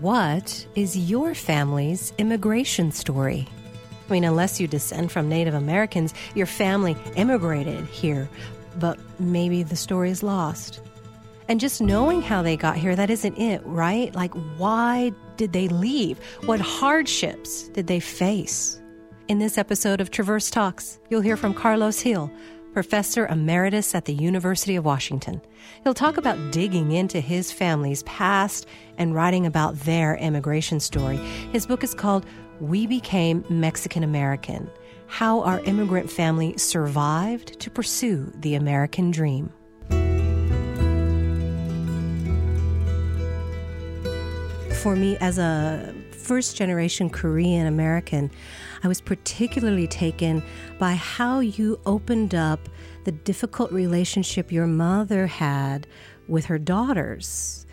What 0.00 0.66
is 0.74 0.96
your 0.96 1.34
family's 1.34 2.14
immigration 2.16 2.92
story? 2.92 3.46
I 4.08 4.12
mean, 4.12 4.24
unless 4.24 4.58
you 4.58 4.66
descend 4.66 5.12
from 5.12 5.28
Native 5.28 5.52
Americans, 5.52 6.14
your 6.34 6.46
family 6.46 6.96
immigrated 7.14 7.84
here, 7.88 8.26
but 8.78 8.98
maybe 9.20 9.62
the 9.62 9.76
story 9.76 10.10
is 10.10 10.22
lost. 10.22 10.80
And 11.46 11.60
just 11.60 11.82
knowing 11.82 12.22
how 12.22 12.40
they 12.40 12.56
got 12.56 12.78
here, 12.78 12.96
that 12.96 13.10
isn't 13.10 13.36
it, 13.36 13.60
right? 13.66 14.14
Like, 14.14 14.32
why 14.56 15.12
did 15.36 15.52
they 15.52 15.68
leave? 15.68 16.18
What 16.46 16.60
hardships 16.60 17.68
did 17.68 17.86
they 17.86 18.00
face? 18.00 18.80
In 19.28 19.40
this 19.40 19.58
episode 19.58 20.00
of 20.00 20.10
Traverse 20.10 20.50
Talks, 20.50 21.00
you'll 21.10 21.20
hear 21.20 21.36
from 21.36 21.52
Carlos 21.52 22.02
Gil, 22.02 22.32
professor 22.72 23.26
emeritus 23.26 23.94
at 23.94 24.06
the 24.06 24.14
University 24.14 24.76
of 24.76 24.84
Washington. 24.84 25.40
He'll 25.84 25.94
talk 25.94 26.16
about 26.16 26.52
digging 26.52 26.92
into 26.92 27.20
his 27.20 27.52
family's 27.52 28.02
past 28.04 28.66
and 28.98 29.14
writing 29.14 29.46
about 29.46 29.78
their 29.80 30.16
immigration 30.16 30.80
story. 30.80 31.16
His 31.52 31.66
book 31.66 31.84
is 31.84 31.94
called 31.94 32.26
We 32.60 32.86
Became 32.86 33.44
Mexican 33.48 34.02
American 34.02 34.70
How 35.06 35.42
Our 35.42 35.60
Immigrant 35.60 36.10
Family 36.10 36.56
Survived 36.56 37.60
to 37.60 37.70
Pursue 37.70 38.32
the 38.36 38.54
American 38.54 39.10
Dream. 39.10 39.52
For 44.82 44.96
me, 44.96 45.16
as 45.20 45.38
a 45.38 45.94
first 46.10 46.56
generation 46.56 47.10
Korean 47.10 47.66
American, 47.66 48.30
I 48.82 48.88
was 48.88 49.00
particularly 49.00 49.86
taken 49.86 50.42
by 50.78 50.94
how 50.94 51.40
you 51.40 51.80
opened 51.86 52.34
up 52.34 52.68
the 53.04 53.12
difficult 53.12 53.72
relationship 53.72 54.50
your 54.50 54.66
mother 54.66 55.26
had 55.26 55.86
with 56.28 56.46
her 56.46 56.58
daughters 56.58 57.66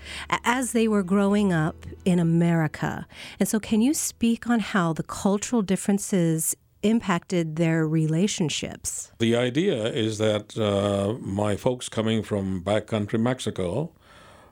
as 0.43 0.71
they 0.71 0.87
were 0.87 1.03
growing 1.03 1.53
up 1.53 1.85
in 2.05 2.19
America. 2.19 3.07
And 3.39 3.47
so, 3.47 3.59
can 3.59 3.81
you 3.81 3.93
speak 3.93 4.47
on 4.47 4.59
how 4.59 4.93
the 4.93 5.03
cultural 5.03 5.61
differences 5.61 6.55
impacted 6.81 7.57
their 7.57 7.87
relationships? 7.87 9.11
The 9.19 9.35
idea 9.35 9.85
is 9.85 10.17
that 10.17 10.57
uh, 10.57 11.17
my 11.19 11.55
folks 11.55 11.89
coming 11.89 12.23
from 12.23 12.63
backcountry 12.63 13.19
Mexico, 13.19 13.91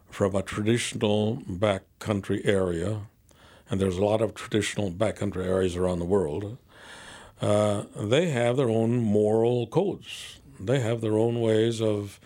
from 0.09 0.36
a 0.36 0.42
traditional 0.42 1.38
backcountry 1.49 2.45
area, 2.45 3.02
and 3.69 3.79
there's 3.79 3.97
a 3.97 4.05
lot 4.05 4.21
of 4.21 4.33
traditional 4.33 4.91
backcountry 4.91 5.45
areas 5.45 5.75
around 5.75 5.99
the 5.99 6.05
world, 6.05 6.57
uh, 7.41 7.83
they 7.95 8.29
have 8.29 8.57
their 8.57 8.69
own 8.69 8.97
moral 8.97 9.67
codes. 9.67 10.39
They 10.59 10.79
have 10.79 11.01
their 11.01 11.17
own 11.17 11.39
ways 11.41 11.81
of 11.81 12.19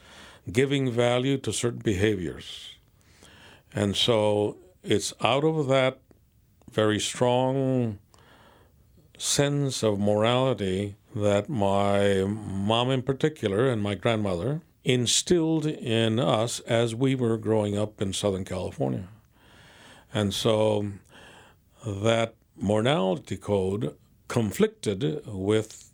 giving 0.52 0.92
value 0.92 1.38
to 1.40 1.52
certain 1.52 1.82
behaviors. 1.82 2.76
And 3.74 3.96
so 3.96 4.58
it's 4.84 5.14
out 5.22 5.44
of 5.44 5.68
that 5.68 6.00
very 6.72 7.00
strong 7.00 8.00
sense 9.18 9.84
of 9.84 10.00
morality 10.00 10.96
that 11.16 11.50
my 11.50 12.24
mom, 12.24 12.90
in 12.90 13.02
particular, 13.02 13.68
and 13.68 13.82
my 13.82 13.96
grandmother 13.96 14.62
instilled 14.84 15.66
in 15.66 16.20
us 16.20 16.60
as 16.62 16.96
we 16.96 17.14
were 17.14 17.38
growing 17.38 17.78
up 17.78 18.02
in 18.02 18.14
Southern 18.14 18.46
California. 18.46 19.08
And 20.14 20.34
so 20.34 20.92
that 21.86 22.36
morality 22.56 23.38
code 23.38 23.96
conflicted 24.28 25.22
with 25.26 25.92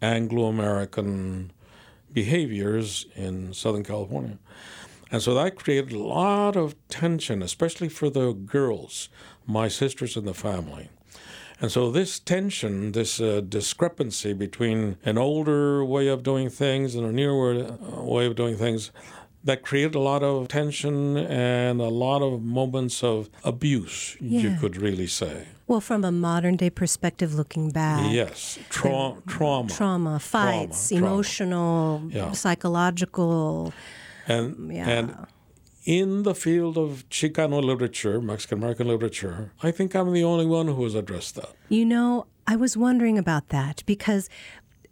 Anglo 0.00 0.46
American 0.46 1.52
behaviors 2.12 3.06
in 3.14 3.52
Southern 3.52 3.84
California. 3.84 4.38
And 5.10 5.22
so 5.22 5.34
that 5.34 5.56
created 5.56 5.92
a 5.92 5.98
lot 5.98 6.56
of 6.56 6.74
tension, 6.88 7.42
especially 7.42 7.88
for 7.88 8.10
the 8.10 8.32
girls, 8.32 9.08
my 9.46 9.68
sisters 9.68 10.16
in 10.16 10.24
the 10.24 10.34
family. 10.34 10.88
And 11.60 11.72
so 11.72 11.90
this 11.90 12.18
tension, 12.18 12.92
this 12.92 13.20
uh, 13.20 13.40
discrepancy 13.40 14.34
between 14.34 14.96
an 15.04 15.16
older 15.16 15.84
way 15.84 16.08
of 16.08 16.22
doing 16.22 16.50
things 16.50 16.94
and 16.94 17.06
a 17.06 17.12
newer 17.12 17.78
way 18.02 18.26
of 18.26 18.36
doing 18.36 18.56
things, 18.56 18.90
that 19.46 19.62
created 19.62 19.94
a 19.94 20.00
lot 20.00 20.22
of 20.22 20.48
tension 20.48 21.16
and 21.16 21.80
a 21.80 21.88
lot 21.88 22.20
of 22.20 22.42
moments 22.42 23.02
of 23.02 23.30
abuse, 23.44 24.16
yeah. 24.20 24.40
you 24.40 24.56
could 24.58 24.76
really 24.76 25.06
say. 25.06 25.46
Well, 25.68 25.80
from 25.80 26.04
a 26.04 26.12
modern 26.12 26.56
day 26.56 26.70
perspective, 26.70 27.34
looking 27.34 27.70
back. 27.70 28.12
Yes, 28.12 28.58
Tra- 28.68 29.14
trauma. 29.26 29.68
Trauma, 29.70 30.18
fights, 30.18 30.90
trauma, 30.90 31.06
emotional, 31.06 32.02
yeah. 32.10 32.32
psychological. 32.32 33.72
And, 34.28 34.72
yeah. 34.72 34.88
and 34.88 35.26
in 35.84 36.24
the 36.24 36.34
field 36.34 36.76
of 36.76 37.08
Chicano 37.08 37.62
literature, 37.62 38.20
Mexican 38.20 38.58
American 38.58 38.88
literature, 38.88 39.52
I 39.62 39.70
think 39.70 39.94
I'm 39.94 40.12
the 40.12 40.24
only 40.24 40.46
one 40.46 40.66
who 40.66 40.82
has 40.84 40.94
addressed 40.94 41.36
that. 41.36 41.50
You 41.68 41.84
know, 41.84 42.26
I 42.46 42.56
was 42.56 42.76
wondering 42.76 43.16
about 43.16 43.48
that 43.48 43.82
because 43.86 44.28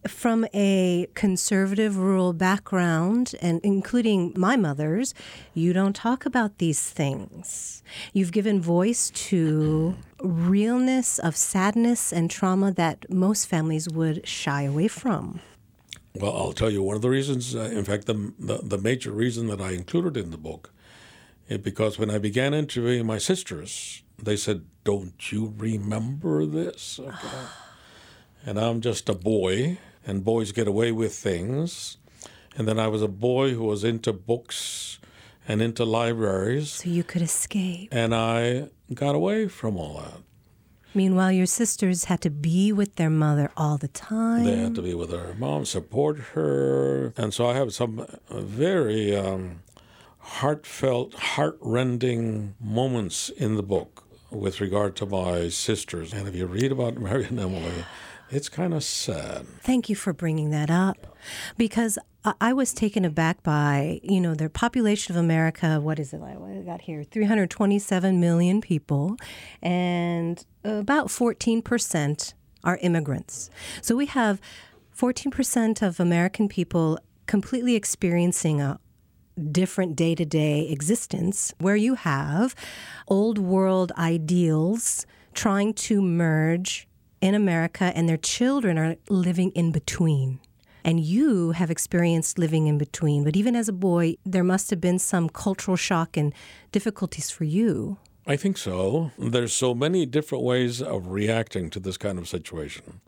from 0.07 0.47
a 0.55 1.09
conservative 1.15 1.97
rural 1.97 2.33
background 2.33 3.35
and 3.41 3.61
including 3.63 4.33
my 4.37 4.57
mother's, 4.57 5.15
you 5.55 5.73
don't 5.73 5.97
talk 5.97 6.27
about 6.27 6.59
these 6.59 6.91
things. 6.91 7.83
You've 8.13 8.33
given 8.33 8.61
voice 8.61 9.11
to 9.11 9.97
realness 10.21 11.19
of 11.19 11.37
sadness 11.37 12.13
and 12.13 12.31
trauma 12.31 12.73
that 12.73 13.11
most 13.11 13.47
families 13.47 13.89
would 13.89 14.27
shy 14.27 14.63
away 14.63 14.89
from. 14.89 15.41
Well, 16.15 16.37
I'll 16.37 16.53
tell 16.53 16.71
you 16.71 16.83
one 16.83 16.97
of 16.97 17.03
the 17.03 17.11
reasons, 17.11 17.55
uh, 17.57 17.71
in 17.73 17.85
fact, 17.85 18.07
the, 18.07 18.33
the, 18.39 18.59
the 18.63 18.79
major 18.79 19.11
reason 19.11 19.49
that 19.49 19.61
I 19.61 19.73
included 19.73 20.17
in 20.17 20.31
the 20.31 20.39
book 20.39 20.73
is 21.49 21.59
because 21.59 21.99
when 21.99 22.11
I 22.11 22.19
began 22.19 22.55
interviewing 22.55 23.05
my 23.05 23.19
sisters, 23.19 24.03
they 24.23 24.37
said, 24.37 24.65
Don't 24.85 25.33
you 25.33 25.53
remember 25.57 26.47
this? 26.47 27.01
Okay. 27.01 27.47
and 28.47 28.59
I'm 28.59 28.81
just 28.81 29.09
a 29.09 29.15
boy 29.15 29.79
and 30.07 30.25
boys 30.25 30.53
get 30.53 30.69
away 30.69 30.93
with 30.93 31.15
things. 31.15 31.99
And 32.57 32.69
then 32.69 32.79
I 32.79 32.89
was 32.89 33.03
a 33.03 33.09
boy 33.09 33.55
who 33.55 33.65
was 33.65 33.85
into 33.85 34.13
books 34.13 34.99
and 35.49 35.61
into 35.61 35.85
libraries. 35.85 36.71
So 36.71 36.89
you 36.89 37.03
could 37.05 37.23
escape. 37.23 37.89
And 37.93 38.15
I 38.15 38.69
got 38.93 39.15
away 39.15 39.49
from 39.49 39.77
all 39.77 39.99
that. 39.99 40.21
Meanwhile, 40.97 41.33
your 41.33 41.47
sisters 41.47 42.05
had 42.05 42.21
to 42.21 42.31
be 42.31 42.73
with 42.73 42.95
their 42.95 43.11
mother 43.11 43.51
all 43.57 43.77
the 43.77 43.89
time. 43.89 44.45
They 44.45 44.57
had 44.57 44.77
to 44.77 44.83
be 44.83 44.95
with 44.95 45.11
their 45.11 45.35
mom, 45.35 45.65
support 45.65 46.19
her. 46.35 47.13
And 47.17 47.35
so 47.35 47.49
I 47.49 47.55
have 47.55 47.75
some 47.75 48.07
very 48.31 49.17
um, 49.17 49.63
heartfelt, 50.19 51.15
heartrending 51.15 52.55
moments 52.61 53.29
in 53.29 53.57
the 53.57 53.63
book 53.65 54.05
with 54.31 54.61
regard 54.61 54.95
to 54.97 55.07
my 55.07 55.49
sisters. 55.49 56.13
And 56.13 56.29
if 56.29 56.35
you 56.37 56.47
read 56.47 56.71
about 56.71 56.97
Mary 56.97 57.25
and 57.25 57.41
Emily, 57.41 57.85
it's 58.31 58.49
kind 58.49 58.75
of 58.75 58.83
sad. 58.85 59.47
Thank 59.61 59.89
you 59.89 59.97
for 59.97 60.13
bringing 60.13 60.51
that 60.51 60.71
up 60.71 61.17
because 61.57 61.99
I 62.41 62.55
was 62.55 62.73
taken 62.73 63.05
aback 63.05 63.43
by, 63.43 64.01
you 64.03 64.21
know, 64.21 64.35
the 64.35 64.49
population 64.49 65.15
of 65.15 65.21
America. 65.23 65.79
What 65.81 65.99
is 65.99 66.15
it? 66.15 66.21
What 66.21 66.31
I 66.51 66.63
got 66.63 66.81
here? 66.81 67.05
327 67.05 68.19
million 68.19 68.61
people, 68.61 69.17
and 69.61 70.45
about 70.65 71.09
14% 71.09 72.35
are 72.65 72.79
immigrants. 72.79 73.51
So 73.83 73.95
we 73.95 74.07
have 74.07 74.41
14% 74.97 75.83
of 75.83 76.01
American 76.01 76.49
people 76.49 76.99
completely 77.27 77.75
experiencing 77.75 78.61
a 78.61 78.79
different 79.51 79.97
day 79.97 80.15
to 80.15 80.25
day 80.25 80.69
existence 80.71 81.53
where 81.59 81.77
you 81.77 81.95
have 81.95 82.55
old 83.09 83.37
world 83.37 83.93
ideals 83.99 85.05
trying 85.35 85.75
to 85.75 86.01
merge 86.01 86.87
in 87.25 87.35
America 87.35 87.91
and 87.95 88.07
their 88.07 88.19
children 88.19 88.77
are 88.77 88.97
living 89.09 89.51
in 89.53 89.73
between. 89.73 90.41
And 90.85 91.01
you 91.01 91.53
have 91.53 91.71
experienced 91.71 92.39
living 92.39 92.67
in 92.67 92.77
between. 92.77 93.25
But 93.25 93.35
even 93.35 93.57
as 93.57 93.67
a 93.67 93.73
boy, 93.73 94.17
there 94.27 94.45
must 94.45 94.69
have 94.69 94.81
been 94.83 94.99
some 94.99 95.31
cultural 95.31 95.79
shock 95.79 96.19
and 96.19 96.35
difficulties 96.71 97.31
for 97.31 97.45
you. 97.45 97.97
I 98.27 98.37
think 98.37 98.59
so. 98.59 99.11
There's 99.17 99.55
so 99.55 99.75
many 99.75 100.05
different 100.05 100.45
ways 100.45 100.83
of 100.83 101.07
reacting 101.07 101.71
to 101.71 101.81
this 101.81 101.97
kind 101.97 102.19
of 102.19 102.29
situation. 102.29 103.01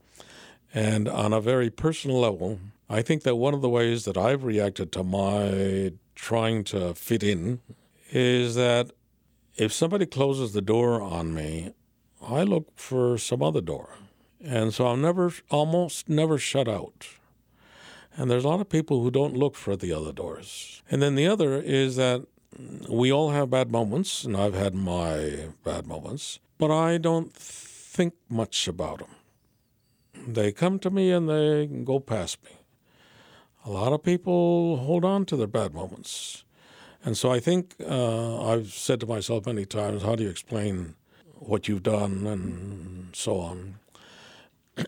And 0.73 1.09
on 1.09 1.35
a 1.35 1.41
very 1.41 1.69
personal 1.69 2.19
level, 2.19 2.59
I 2.89 3.03
think 3.03 3.23
that 3.25 3.37
one 3.37 3.53
of 3.53 3.61
the 3.61 3.69
ways 3.69 4.07
that 4.07 4.17
I've 4.17 4.45
reacted 4.45 4.93
to 4.93 5.05
my 5.05 5.93
trying 6.15 6.65
to 6.65 6.95
fit 6.95 7.23
in 7.23 7.61
is 8.11 8.55
that 8.55 8.93
if 9.57 9.75
somebody 9.75 10.07
closes 10.07 10.55
the 10.55 10.63
door 10.63 11.03
on 11.03 11.35
me, 11.35 11.75
I 12.27 12.45
look 12.45 12.69
for 12.77 13.19
some 13.19 13.43
other 13.43 13.61
door. 13.61 13.91
And 14.45 14.73
so 14.73 14.87
I'm 14.89 15.01
never, 15.01 15.33
almost 15.51 16.09
never 16.09 16.39
shut 16.39 16.69
out. 16.69 17.07
And 18.17 18.31
there's 18.31 18.45
a 18.45 18.49
lot 18.49 18.61
of 18.61 18.69
people 18.69 19.03
who 19.03 19.11
don't 19.11 19.37
look 19.37 19.57
for 19.57 19.77
the 19.77 19.93
other 19.93 20.13
doors. 20.13 20.83
And 20.91 21.03
then 21.03 21.15
the 21.15 21.27
other 21.27 21.61
is 21.61 21.97
that 21.97 22.27
we 22.89 23.13
all 23.13 23.31
have 23.31 23.51
bad 23.51 23.71
moments, 23.71 24.25
and 24.25 24.37
I've 24.37 24.55
had 24.55 24.75
my 24.75 25.49
bad 25.65 25.87
moments, 25.87 26.39
but 26.59 26.71
I 26.71 26.97
don't 26.97 27.33
think 27.35 28.15
much 28.29 28.67
about 28.67 29.01
them. 29.01 29.09
They 30.27 30.53
come 30.53 30.79
to 30.81 30.91
me 30.91 31.11
and 31.11 31.29
they 31.29 31.67
go 31.67 32.01
past 32.01 32.43
me. 32.45 32.51
A 33.65 33.71
lot 33.71 33.93
of 33.93 34.03
people 34.03 34.79
hold 34.79 35.05
on 35.05 35.27
to 35.27 35.37
their 35.37 35.47
bad 35.47 35.75
moments. 35.75 36.45
And 37.05 37.17
so 37.17 37.31
I 37.31 37.41
think 37.41 37.75
uh, 37.81 38.49
I've 38.49 38.73
said 38.73 39.01
to 39.01 39.07
myself 39.07 39.47
many 39.47 39.67
times, 39.67 40.03
how 40.03 40.17
do 40.17 40.25
you 40.25 40.31
explain 40.31 40.95
what 41.35 41.69
you've 41.69 41.83
done 41.83 42.27
and 42.27 43.15
so 43.15 43.39
on? 43.39 43.75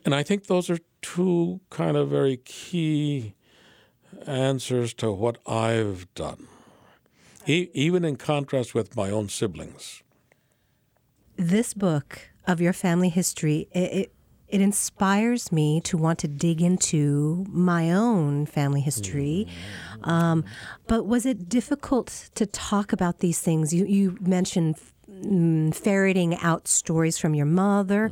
And 0.04 0.14
I 0.14 0.22
think 0.22 0.46
those 0.46 0.68
are 0.68 0.78
two 1.00 1.60
kind 1.70 1.96
of 1.96 2.10
very 2.10 2.36
key 2.38 3.34
answers 4.26 4.94
to 4.94 5.12
what 5.12 5.38
I've 5.46 6.12
done, 6.14 6.46
e- 7.46 7.68
even 7.72 8.04
in 8.04 8.16
contrast 8.16 8.74
with 8.74 8.96
my 8.96 9.10
own 9.10 9.28
siblings. 9.28 10.02
This 11.36 11.72
book 11.72 12.30
of 12.46 12.60
your 12.60 12.72
family 12.72 13.08
history, 13.08 13.68
it, 13.72 13.92
it, 13.92 14.12
it 14.48 14.60
inspires 14.60 15.52
me 15.52 15.80
to 15.82 15.96
want 15.96 16.18
to 16.20 16.28
dig 16.28 16.60
into 16.62 17.44
my 17.48 17.92
own 17.92 18.46
family 18.46 18.80
history. 18.80 19.46
Um, 20.02 20.44
but 20.86 21.06
was 21.06 21.26
it 21.26 21.48
difficult 21.48 22.30
to 22.34 22.46
talk 22.46 22.92
about 22.92 23.18
these 23.18 23.40
things? 23.40 23.72
You, 23.72 23.84
you 23.84 24.16
mentioned 24.20 24.76
mm, 25.22 25.74
ferreting 25.74 26.36
out 26.36 26.68
stories 26.68 27.18
from 27.18 27.34
your 27.34 27.46
mother 27.46 28.10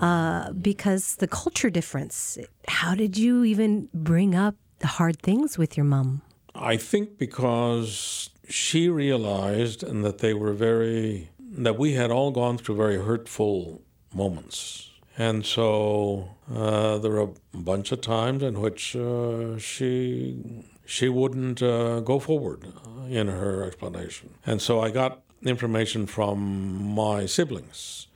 uh, 0.00 0.52
because 0.52 1.16
the 1.16 1.28
culture 1.28 1.70
difference. 1.70 2.38
How 2.66 2.94
did 2.94 3.16
you 3.16 3.44
even 3.44 3.88
bring 3.92 4.34
up 4.34 4.54
the 4.78 4.86
hard 4.86 5.20
things 5.22 5.58
with 5.58 5.76
your 5.76 5.84
mom? 5.84 6.22
I 6.54 6.76
think 6.76 7.18
because 7.18 8.30
she 8.48 8.88
realized 8.88 9.82
and 9.82 10.04
that 10.04 10.18
they 10.18 10.34
were 10.34 10.52
very 10.52 11.30
that 11.50 11.78
we 11.78 11.94
had 11.94 12.10
all 12.10 12.30
gone 12.30 12.58
through 12.58 12.76
very 12.76 12.98
hurtful 12.98 13.82
moments. 14.14 14.90
And 15.16 15.44
so 15.44 16.36
uh, 16.54 16.98
there 16.98 17.10
were 17.10 17.30
a 17.54 17.56
bunch 17.56 17.90
of 17.90 18.00
times 18.00 18.42
in 18.42 18.60
which 18.60 18.94
uh, 18.94 19.58
she 19.58 20.64
she 20.86 21.08
wouldn't 21.08 21.60
uh, 21.62 22.00
go 22.00 22.18
forward 22.18 22.66
in 23.08 23.28
her 23.28 23.64
explanation. 23.64 24.30
And 24.46 24.62
so 24.62 24.80
I 24.80 24.90
got 24.90 25.22
information 25.42 26.06
from 26.06 26.94
my 26.94 27.26
siblings 27.26 28.06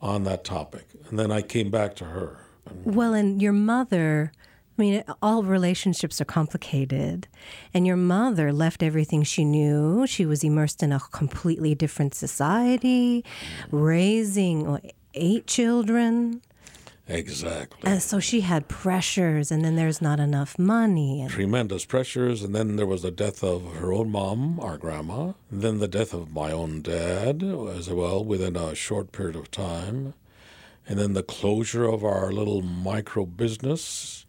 on 0.00 0.24
that 0.24 0.44
topic, 0.44 0.86
and 1.08 1.18
then 1.18 1.30
I 1.30 1.42
came 1.42 1.70
back 1.70 1.94
to 1.96 2.06
her. 2.06 2.38
Well, 2.84 3.14
and 3.14 3.42
your 3.42 3.52
mother 3.52 4.32
I 4.80 4.82
mean, 4.82 5.04
all 5.20 5.42
relationships 5.42 6.22
are 6.22 6.24
complicated. 6.24 7.28
And 7.74 7.86
your 7.86 7.98
mother 7.98 8.50
left 8.50 8.82
everything 8.82 9.24
she 9.24 9.44
knew. 9.44 10.06
She 10.06 10.24
was 10.24 10.42
immersed 10.42 10.82
in 10.82 10.90
a 10.90 11.00
completely 11.00 11.74
different 11.74 12.14
society, 12.14 13.22
raising 13.70 14.80
eight 15.12 15.46
children. 15.46 16.40
Exactly. 17.10 17.90
And 17.90 18.02
so 18.02 18.20
she 18.20 18.42
had 18.42 18.68
pressures, 18.68 19.50
and 19.50 19.64
then 19.64 19.76
there's 19.76 20.00
not 20.00 20.20
enough 20.20 20.58
money. 20.58 21.20
And 21.22 21.30
Tremendous 21.30 21.84
pressures, 21.84 22.42
and 22.42 22.54
then 22.54 22.76
there 22.76 22.86
was 22.86 23.02
the 23.02 23.10
death 23.10 23.42
of 23.42 23.76
her 23.76 23.92
own 23.92 24.10
mom, 24.10 24.60
our 24.60 24.78
grandma, 24.78 25.32
then 25.50 25.78
the 25.78 25.88
death 25.88 26.14
of 26.14 26.32
my 26.32 26.52
own 26.52 26.82
dad 26.82 27.42
as 27.42 27.90
well 27.90 28.24
within 28.24 28.56
a 28.56 28.74
short 28.74 29.12
period 29.12 29.36
of 29.36 29.50
time, 29.50 30.14
and 30.86 30.98
then 30.98 31.14
the 31.14 31.22
closure 31.22 31.84
of 31.84 32.04
our 32.04 32.32
little 32.32 32.62
micro 32.62 33.26
business 33.26 34.24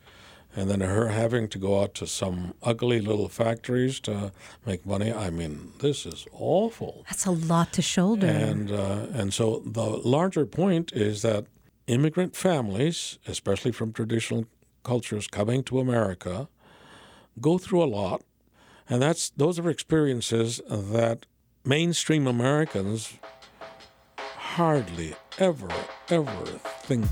and 0.56 0.70
then 0.70 0.82
her 0.82 1.08
having 1.08 1.48
to 1.48 1.58
go 1.58 1.82
out 1.82 1.94
to 1.96 2.06
some 2.06 2.54
ugly 2.62 3.00
little 3.00 3.30
factories 3.30 4.00
to 4.02 4.32
make 4.66 4.86
money. 4.86 5.12
I 5.14 5.30
mean, 5.30 5.72
this 5.80 6.06
is 6.06 6.28
awful. 6.34 7.06
That's 7.10 7.26
a 7.26 7.32
lot 7.32 7.72
to 7.74 7.82
shoulder. 7.82 8.28
And 8.28 8.72
uh, 8.72 9.08
and 9.14 9.34
so 9.34 9.62
the 9.66 9.86
larger 9.86 10.46
point 10.46 10.92
is 10.92 11.22
that 11.22 11.46
immigrant 11.92 12.36
families, 12.36 13.20
especially 13.28 13.72
from 13.72 13.92
traditional 13.92 14.46
cultures 14.84 15.28
coming 15.28 15.62
to 15.64 15.80
America, 15.80 16.48
go 17.40 17.58
through 17.58 17.84
a 17.84 17.86
lot, 17.86 18.22
and 18.90 19.02
that's 19.02 19.30
those 19.32 19.60
are 19.60 19.70
experiences 19.70 20.62
that 20.70 21.26
mainstream 21.66 22.28
Americans 22.28 23.14
hardly 24.18 25.16
ever 25.38 25.70
ever 26.10 26.46
think 26.84 27.06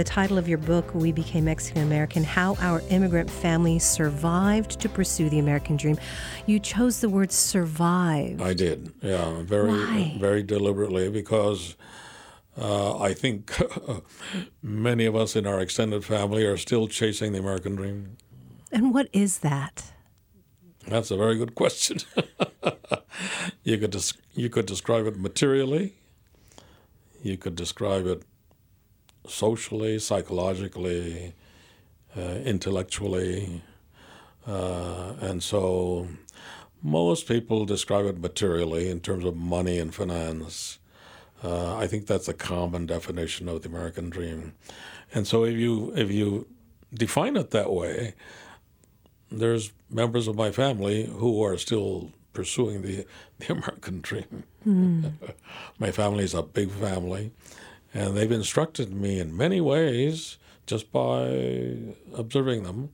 the 0.00 0.04
title 0.04 0.38
of 0.38 0.48
your 0.48 0.56
book, 0.56 0.94
We 0.94 1.12
Became 1.12 1.44
Mexican 1.44 1.82
American 1.82 2.24
How 2.24 2.56
Our 2.60 2.80
Immigrant 2.88 3.30
Family 3.30 3.78
Survived 3.78 4.80
to 4.80 4.88
Pursue 4.88 5.28
the 5.28 5.38
American 5.38 5.76
Dream. 5.76 5.98
You 6.46 6.58
chose 6.58 7.02
the 7.02 7.10
word 7.10 7.30
survive. 7.30 8.40
I 8.40 8.54
did, 8.54 8.94
yeah, 9.02 9.42
very, 9.42 9.68
Why? 9.68 10.16
very 10.18 10.42
deliberately 10.42 11.10
because 11.10 11.76
uh, 12.56 12.98
I 12.98 13.12
think 13.12 13.52
many 14.62 15.04
of 15.04 15.14
us 15.14 15.36
in 15.36 15.46
our 15.46 15.60
extended 15.60 16.02
family 16.02 16.46
are 16.46 16.56
still 16.56 16.88
chasing 16.88 17.32
the 17.32 17.38
American 17.38 17.76
dream. 17.76 18.16
And 18.72 18.94
what 18.94 19.10
is 19.12 19.40
that? 19.40 19.92
That's 20.88 21.10
a 21.10 21.16
very 21.18 21.36
good 21.36 21.54
question. 21.54 21.98
you 23.64 23.76
could 23.76 23.90
des- 23.90 24.18
you 24.32 24.48
could 24.48 24.64
describe 24.64 25.04
it 25.04 25.18
materially. 25.18 25.92
You 27.22 27.36
could 27.36 27.54
describe 27.54 28.06
it 28.06 28.22
socially, 29.26 29.98
psychologically, 29.98 31.34
uh, 32.16 32.20
intellectually. 32.44 33.62
Uh, 34.46 35.14
and 35.20 35.42
so 35.42 36.08
most 36.82 37.28
people 37.28 37.64
describe 37.64 38.06
it 38.06 38.18
materially 38.18 38.88
in 38.88 39.00
terms 39.00 39.24
of 39.24 39.36
money 39.36 39.78
and 39.78 39.94
finance. 39.94 40.78
Uh, 41.42 41.76
I 41.76 41.86
think 41.86 42.06
that's 42.06 42.28
a 42.28 42.34
common 42.34 42.86
definition 42.86 43.48
of 43.48 43.62
the 43.62 43.68
American 43.68 44.10
dream. 44.10 44.54
And 45.14 45.26
so 45.26 45.44
if 45.44 45.56
you 45.56 45.92
if 45.96 46.10
you 46.10 46.46
define 46.92 47.36
it 47.36 47.50
that 47.50 47.72
way, 47.72 48.14
there's 49.30 49.72
members 49.88 50.28
of 50.28 50.36
my 50.36 50.50
family 50.50 51.06
who 51.06 51.42
are 51.42 51.56
still 51.56 52.12
pursuing 52.32 52.82
the, 52.82 53.06
the 53.38 53.52
American 53.52 54.00
dream. 54.00 54.44
Mm. 54.66 55.12
my 55.78 55.90
family 55.90 56.24
is 56.24 56.34
a 56.34 56.42
big 56.42 56.70
family. 56.70 57.32
And 57.92 58.16
they've 58.16 58.30
instructed 58.30 58.92
me 58.92 59.18
in 59.18 59.36
many 59.36 59.60
ways 59.60 60.38
just 60.66 60.92
by 60.92 61.76
observing 62.14 62.62
them 62.62 62.90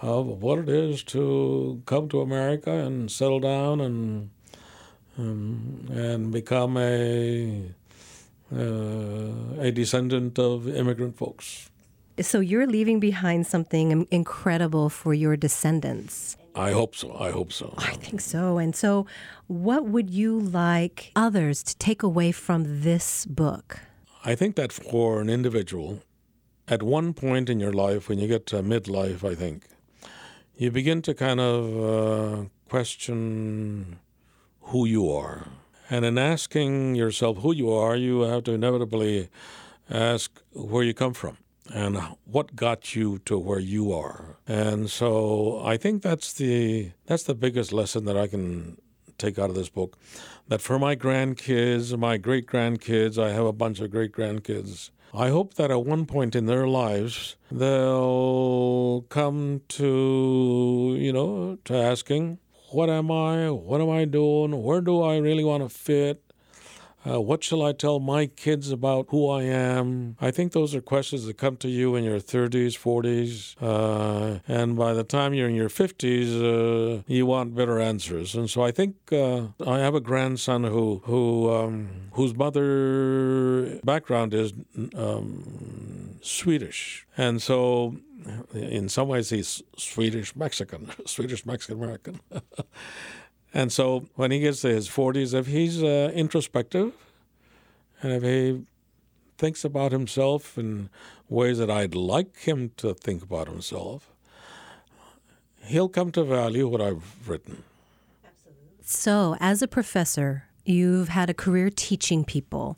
of 0.00 0.26
what 0.42 0.58
it 0.58 0.68
is 0.68 1.02
to 1.04 1.82
come 1.86 2.08
to 2.08 2.20
America 2.20 2.70
and 2.70 3.10
settle 3.10 3.40
down 3.40 3.80
and 3.80 4.30
um, 5.18 5.88
and 5.92 6.32
become 6.32 6.76
a 6.76 7.74
uh, 8.54 9.60
a 9.60 9.70
descendant 9.70 10.38
of 10.38 10.68
immigrant 10.68 11.16
folks. 11.16 11.70
So 12.20 12.40
you're 12.40 12.66
leaving 12.66 13.00
behind 13.00 13.46
something 13.46 14.06
incredible 14.10 14.90
for 14.90 15.14
your 15.14 15.36
descendants. 15.36 16.36
I 16.54 16.72
hope 16.72 16.94
so. 16.94 17.16
I 17.18 17.30
hope 17.30 17.50
so. 17.52 17.72
I 17.78 17.94
think 17.94 18.20
so. 18.20 18.58
And 18.58 18.76
so, 18.76 19.06
what 19.46 19.84
would 19.86 20.10
you 20.10 20.38
like 20.38 21.10
others 21.16 21.62
to 21.62 21.76
take 21.78 22.02
away 22.02 22.30
from 22.30 22.82
this 22.82 23.24
book? 23.24 23.80
I 24.24 24.34
think 24.36 24.56
that 24.56 24.72
for 24.72 25.20
an 25.20 25.28
individual, 25.28 26.02
at 26.68 26.82
one 26.82 27.12
point 27.12 27.50
in 27.50 27.58
your 27.58 27.72
life, 27.72 28.08
when 28.08 28.18
you 28.18 28.28
get 28.28 28.46
to 28.46 28.62
midlife, 28.62 29.28
I 29.28 29.34
think, 29.34 29.64
you 30.56 30.70
begin 30.70 31.02
to 31.02 31.14
kind 31.14 31.40
of 31.40 31.64
uh, 31.82 32.44
question 32.68 33.98
who 34.60 34.86
you 34.86 35.10
are. 35.10 35.48
And 35.90 36.04
in 36.04 36.18
asking 36.18 36.94
yourself 36.94 37.38
who 37.38 37.52
you 37.52 37.70
are, 37.72 37.96
you 37.96 38.20
have 38.20 38.44
to 38.44 38.52
inevitably 38.52 39.28
ask 39.90 40.40
where 40.52 40.84
you 40.84 40.94
come 40.94 41.14
from 41.14 41.36
and 41.74 41.98
what 42.24 42.54
got 42.54 42.94
you 42.94 43.18
to 43.26 43.38
where 43.38 43.58
you 43.58 43.92
are. 43.92 44.36
And 44.46 44.88
so 44.88 45.60
I 45.64 45.76
think 45.76 46.02
that's 46.02 46.32
the 46.32 46.92
that's 47.06 47.24
the 47.24 47.34
biggest 47.34 47.72
lesson 47.72 48.04
that 48.04 48.16
I 48.16 48.26
can 48.26 48.78
take 49.18 49.38
out 49.38 49.50
of 49.50 49.56
this 49.56 49.68
book 49.68 49.96
that 50.48 50.60
for 50.60 50.78
my 50.78 50.96
grandkids, 50.96 51.96
my 51.98 52.16
great 52.16 52.46
grandkids, 52.46 53.22
I 53.22 53.32
have 53.32 53.46
a 53.46 53.52
bunch 53.52 53.80
of 53.80 53.90
great 53.90 54.12
grandkids. 54.12 54.90
I 55.14 55.28
hope 55.28 55.54
that 55.54 55.70
at 55.70 55.84
one 55.84 56.06
point 56.06 56.34
in 56.34 56.46
their 56.46 56.66
lives, 56.66 57.36
they'll 57.50 59.02
come 59.10 59.60
to, 59.68 60.96
you 60.98 61.12
know, 61.12 61.58
to 61.64 61.76
asking, 61.76 62.38
what 62.70 62.88
am 62.88 63.10
I? 63.10 63.50
What 63.50 63.82
am 63.82 63.90
I 63.90 64.06
doing? 64.06 64.62
Where 64.62 64.80
do 64.80 65.02
I 65.02 65.18
really 65.18 65.44
want 65.44 65.62
to 65.62 65.68
fit? 65.68 66.31
Uh, 67.04 67.20
what 67.20 67.42
shall 67.42 67.62
I 67.62 67.72
tell 67.72 67.98
my 67.98 68.26
kids 68.26 68.70
about 68.70 69.06
who 69.08 69.28
I 69.28 69.42
am? 69.42 70.16
I 70.20 70.30
think 70.30 70.52
those 70.52 70.74
are 70.74 70.80
questions 70.80 71.26
that 71.26 71.36
come 71.36 71.56
to 71.58 71.68
you 71.68 71.96
in 71.96 72.04
your 72.04 72.20
30s, 72.20 72.78
40s, 72.78 73.56
uh, 73.60 74.38
and 74.46 74.76
by 74.76 74.92
the 74.92 75.02
time 75.02 75.34
you're 75.34 75.48
in 75.48 75.54
your 75.56 75.68
50s, 75.68 76.30
uh, 76.40 77.02
you 77.08 77.26
want 77.26 77.56
better 77.56 77.80
answers. 77.80 78.34
And 78.36 78.48
so 78.48 78.62
I 78.62 78.70
think 78.70 78.96
uh, 79.12 79.48
I 79.66 79.78
have 79.78 79.94
a 79.94 80.00
grandson 80.00 80.64
who 80.64 81.02
who 81.04 81.52
um, 81.52 81.88
whose 82.12 82.34
mother 82.34 83.80
background 83.82 84.32
is 84.32 84.52
um, 84.94 86.18
Swedish, 86.20 87.06
and 87.16 87.42
so 87.42 87.96
in 88.54 88.88
some 88.88 89.08
ways 89.08 89.30
he's 89.30 89.62
Swedish 89.76 90.36
Mexican, 90.36 90.90
Swedish 91.06 91.44
Mexican 91.44 91.82
American. 91.82 92.20
And 93.54 93.70
so 93.72 94.06
when 94.14 94.30
he 94.30 94.40
gets 94.40 94.62
to 94.62 94.68
his 94.68 94.88
40s, 94.88 95.34
if 95.34 95.46
he's 95.46 95.82
uh, 95.82 96.10
introspective 96.14 96.92
and 98.02 98.12
if 98.12 98.22
he 98.22 98.64
thinks 99.36 99.64
about 99.64 99.92
himself 99.92 100.56
in 100.56 100.88
ways 101.28 101.58
that 101.58 101.70
I'd 101.70 101.94
like 101.94 102.38
him 102.38 102.72
to 102.78 102.94
think 102.94 103.22
about 103.22 103.48
himself, 103.48 104.10
he'll 105.64 105.88
come 105.88 106.12
to 106.12 106.24
value 106.24 106.68
what 106.68 106.80
I've 106.80 107.28
written. 107.28 107.62
Absolutely. 108.24 108.68
So, 108.82 109.36
as 109.40 109.62
a 109.62 109.68
professor, 109.68 110.44
you've 110.64 111.08
had 111.08 111.28
a 111.28 111.34
career 111.34 111.70
teaching 111.70 112.24
people. 112.24 112.76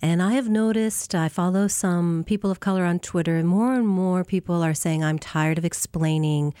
And 0.00 0.22
I 0.22 0.32
have 0.32 0.48
noticed, 0.48 1.14
I 1.14 1.28
follow 1.28 1.68
some 1.68 2.24
people 2.24 2.50
of 2.50 2.60
color 2.60 2.84
on 2.84 3.00
Twitter, 3.00 3.36
and 3.36 3.48
more 3.48 3.74
and 3.74 3.86
more 3.86 4.24
people 4.24 4.62
are 4.62 4.74
saying, 4.74 5.02
I'm 5.02 5.18
tired 5.18 5.58
of 5.58 5.64
explaining 5.64 6.54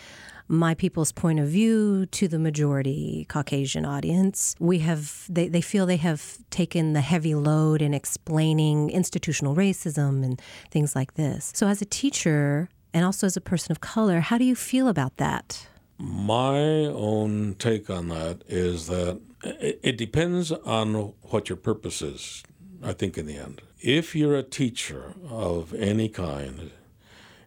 my 0.48 0.74
people's 0.74 1.12
point 1.12 1.40
of 1.40 1.48
view 1.48 2.06
to 2.06 2.28
the 2.28 2.38
majority 2.38 3.26
Caucasian 3.28 3.84
audience. 3.84 4.54
We 4.58 4.80
have 4.80 5.24
they, 5.28 5.48
they 5.48 5.60
feel 5.60 5.86
they 5.86 5.96
have 5.96 6.38
taken 6.50 6.92
the 6.92 7.00
heavy 7.00 7.34
load 7.34 7.82
in 7.82 7.94
explaining 7.94 8.90
institutional 8.90 9.54
racism 9.54 10.24
and 10.24 10.40
things 10.70 10.94
like 10.94 11.14
this. 11.14 11.52
So 11.54 11.66
as 11.66 11.82
a 11.82 11.86
teacher 11.86 12.68
and 12.94 13.04
also 13.04 13.26
as 13.26 13.36
a 13.36 13.40
person 13.40 13.72
of 13.72 13.80
color, 13.80 14.20
how 14.20 14.38
do 14.38 14.44
you 14.44 14.54
feel 14.54 14.88
about 14.88 15.16
that? 15.16 15.66
My 15.98 16.58
own 16.58 17.56
take 17.58 17.88
on 17.90 18.08
that 18.08 18.42
is 18.48 18.86
that 18.86 19.20
it 19.42 19.96
depends 19.96 20.52
on 20.52 21.14
what 21.22 21.48
your 21.48 21.56
purpose 21.56 22.02
is, 22.02 22.42
I 22.82 22.92
think, 22.92 23.16
in 23.16 23.26
the 23.26 23.36
end. 23.36 23.62
If 23.80 24.14
you're 24.14 24.36
a 24.36 24.42
teacher 24.42 25.14
of 25.28 25.72
any 25.74 26.08
kind, 26.08 26.70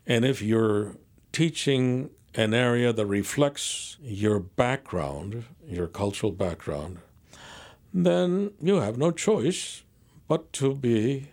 and 0.08 0.26
if 0.26 0.42
you're 0.42 0.96
teaching 1.32 2.10
an 2.36 2.54
area 2.54 2.94
that 2.94 3.06
reflects 3.06 3.98
your 4.02 4.40
background, 4.40 5.46
your 5.68 5.88
cultural 5.88 6.32
background, 6.32 7.00
then 7.94 8.52
you 8.62 8.76
have 8.76 8.98
no 8.98 9.12
choice 9.12 9.84
but 10.28 10.54
to 10.54 10.76
be 10.76 11.30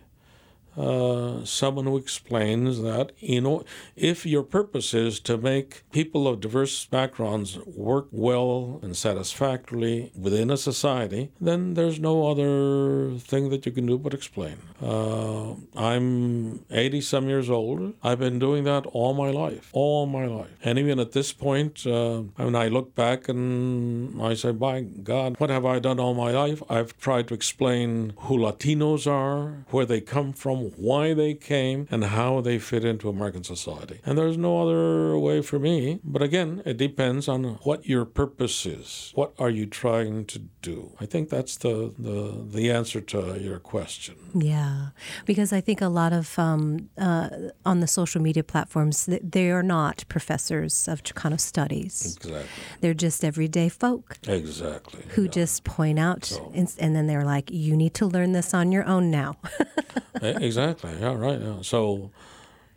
uh, 0.77 1.43
someone 1.43 1.85
who 1.85 1.97
explains 1.97 2.81
that 2.81 3.11
you 3.19 3.41
know 3.41 3.63
if 3.95 4.25
your 4.25 4.43
purpose 4.43 4.93
is 4.93 5.19
to 5.21 5.37
make 5.37 5.83
people 5.91 6.27
of 6.27 6.39
diverse 6.39 6.85
backgrounds 6.85 7.57
work 7.65 8.07
well 8.11 8.79
and 8.83 8.95
satisfactorily 8.95 10.11
within 10.15 10.51
a 10.51 10.57
society, 10.57 11.31
then 11.41 11.73
there's 11.73 11.99
no 11.99 12.27
other 12.27 13.17
thing 13.17 13.49
that 13.49 13.65
you 13.65 13.71
can 13.71 13.85
do 13.85 13.97
but 13.97 14.13
explain. 14.13 14.57
Uh, 14.81 15.53
I'm 15.75 16.63
80 16.69 17.01
some 17.01 17.27
years 17.27 17.49
old. 17.49 17.93
I've 18.03 18.19
been 18.19 18.39
doing 18.39 18.63
that 18.65 18.85
all 18.87 19.13
my 19.13 19.31
life, 19.31 19.69
all 19.73 20.05
my 20.05 20.25
life, 20.25 20.55
and 20.63 20.77
even 20.77 20.99
at 20.99 21.13
this 21.13 21.33
point, 21.33 21.87
uh, 21.87 22.21
when 22.35 22.55
I 22.55 22.67
look 22.67 22.93
back 22.93 23.27
and 23.29 24.21
I 24.21 24.35
say, 24.35 24.51
"By 24.51 24.81
God, 24.81 25.39
what 25.39 25.49
have 25.49 25.65
I 25.65 25.79
done 25.79 25.99
all 25.99 26.13
my 26.13 26.31
life?" 26.31 26.61
I've 26.69 26.97
tried 26.97 27.27
to 27.29 27.33
explain 27.33 28.13
who 28.17 28.37
Latinos 28.37 29.07
are, 29.07 29.65
where 29.71 29.85
they 29.85 30.01
come 30.01 30.33
from 30.33 30.66
why 30.75 31.13
they 31.13 31.33
came 31.33 31.87
and 31.89 32.03
how 32.05 32.41
they 32.41 32.59
fit 32.59 32.83
into 32.83 33.09
American 33.09 33.43
society. 33.43 33.99
And 34.05 34.17
there's 34.17 34.37
no 34.37 34.61
other 34.61 35.17
way 35.17 35.41
for 35.41 35.59
me. 35.59 35.99
But 36.03 36.21
again, 36.21 36.61
it 36.65 36.77
depends 36.77 37.27
on 37.27 37.43
what 37.63 37.87
your 37.87 38.05
purpose 38.05 38.65
is. 38.65 39.11
What 39.15 39.33
are 39.39 39.49
you 39.49 39.65
trying 39.65 40.25
to 40.25 40.39
do? 40.61 40.91
I 40.99 41.05
think 41.05 41.29
that's 41.29 41.57
the 41.57 41.93
the, 41.97 42.45
the 42.45 42.71
answer 42.71 43.01
to 43.01 43.37
your 43.39 43.59
question. 43.59 44.15
Yeah, 44.33 44.89
because 45.25 45.53
I 45.53 45.61
think 45.61 45.81
a 45.81 45.87
lot 45.87 46.13
of 46.13 46.37
um, 46.37 46.89
uh, 46.97 47.29
on 47.65 47.79
the 47.79 47.87
social 47.87 48.21
media 48.21 48.43
platforms, 48.43 49.09
they 49.23 49.51
are 49.51 49.63
not 49.63 50.05
professors 50.09 50.87
of 50.87 51.03
Chicano 51.03 51.39
studies. 51.39 52.17
Exactly. 52.17 52.63
They're 52.81 52.93
just 52.93 53.23
everyday 53.23 53.69
folk. 53.69 54.17
Exactly. 54.27 55.03
Who 55.09 55.23
yeah. 55.23 55.31
just 55.31 55.63
point 55.63 55.99
out, 55.99 56.25
so. 56.25 56.51
and, 56.53 56.73
and 56.79 56.95
then 56.95 57.07
they're 57.07 57.25
like, 57.25 57.51
"You 57.51 57.75
need 57.75 57.93
to 57.95 58.05
learn 58.05 58.31
this 58.33 58.53
on 58.53 58.71
your 58.71 58.85
own 58.85 59.11
now." 59.11 59.37
exactly. 60.21 60.47
Exactly, 60.57 60.91
yeah. 60.99 61.13
Right. 61.13 61.39
Yeah. 61.39 61.61
So, 61.61 62.11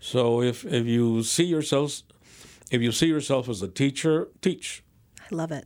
so 0.01 0.43
if 0.43 0.65
if 0.67 0.87
you 0.87 1.23
see 1.23 1.45
yourself, 1.45 2.03
if 2.71 2.83
you 2.83 2.93
see 2.93 3.07
yourself 3.07 3.49
as 3.49 3.63
a 3.63 3.69
teacher, 3.69 4.29
teach. 4.43 4.83
I 5.19 5.35
love 5.35 5.51
it. 5.51 5.65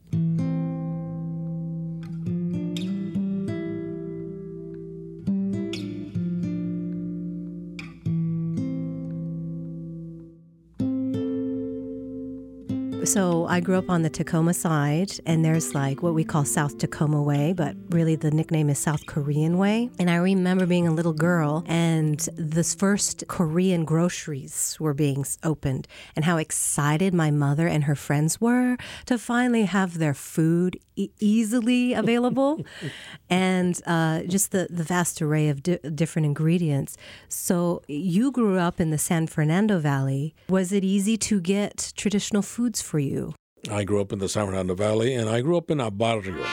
So 13.45 13.51
I 13.51 13.61
grew 13.61 13.77
up 13.77 13.91
on 13.91 14.01
the 14.01 14.09
Tacoma 14.09 14.55
side, 14.55 15.21
and 15.27 15.45
there's 15.45 15.75
like 15.75 16.03
what 16.03 16.15
we 16.15 16.25
call 16.25 16.47
South 16.47 16.79
Tacoma 16.79 17.23
Way, 17.23 17.53
but 17.53 17.77
really 17.91 18.17
the 18.17 18.31
nickname 18.31 18.71
is 18.71 18.79
South 18.79 19.05
Korean 19.05 19.59
Way. 19.59 19.91
And 19.99 20.09
I 20.09 20.17
remember 20.17 20.65
being 20.65 20.89
a 20.89 20.91
little 20.91 21.13
girl, 21.13 21.63
and 21.67 22.19
this 22.39 22.75
first 22.75 23.25
Korean 23.29 23.85
groceries 23.85 24.79
were 24.81 24.95
being 24.95 25.27
opened, 25.43 25.87
and 26.17 26.25
how 26.25 26.39
excited 26.39 27.13
my 27.13 27.31
mother 27.31 27.67
and 27.67 27.85
her 27.85 27.95
friends 27.95 28.41
were 28.41 28.79
to 29.05 29.19
finally 29.19 29.65
have 29.65 29.99
their 29.99 30.15
food 30.15 30.81
e- 30.97 31.11
easily 31.21 31.93
available, 31.93 32.65
and 33.29 33.79
uh, 33.85 34.23
just 34.23 34.53
the, 34.53 34.69
the 34.71 34.85
vast 34.85 35.21
array 35.21 35.51
of 35.51 35.63
di- 35.63 35.77
different 35.95 36.25
ingredients. 36.25 36.97
So 37.29 37.83
you 37.89 38.33
grew 38.33 38.59
up 38.59 38.81
in 38.81 38.89
the 38.89 38.97
San 38.97 39.27
Fernando 39.27 39.79
Valley. 39.81 40.35
Was 40.49 40.73
it 40.73 40.83
easy 40.83 41.19
to 41.19 41.43
get 41.43 41.93
traditional 41.95 42.41
foods 42.41 42.81
for 42.81 42.99
you? 42.99 43.35
I 43.71 43.85
grew 43.85 44.00
up 44.00 44.12
in 44.12 44.18
the 44.18 44.28
San 44.28 44.47
Fernando 44.47 44.75
Valley, 44.75 45.14
and 45.14 45.28
I 45.28 45.40
grew 45.40 45.56
up 45.56 45.71
in 45.71 45.80
a 45.80 45.90
barrio. 45.90 46.44